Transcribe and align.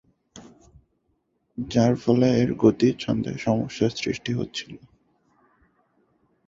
যার 1.57 1.93
ফলে 1.95 2.27
এর 2.37 2.51
গতি 2.53 2.89
ছন্দে 2.99 3.33
সমস্যার 3.37 3.91
সৃষ্টি 3.95 4.31
হচ্ছিলো। 4.33 4.77